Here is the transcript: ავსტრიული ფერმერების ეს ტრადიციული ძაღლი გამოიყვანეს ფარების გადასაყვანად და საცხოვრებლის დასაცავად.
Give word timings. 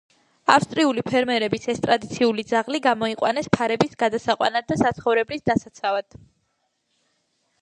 ავსტრიული 0.51 1.03
ფერმერების 1.09 1.69
ეს 1.73 1.81
ტრადიციული 1.83 2.47
ძაღლი 2.53 2.81
გამოიყვანეს 2.87 3.51
ფარების 3.59 3.95
გადასაყვანად 4.03 4.69
და 4.73 4.79
საცხოვრებლის 4.83 5.49
დასაცავად. 5.53 6.23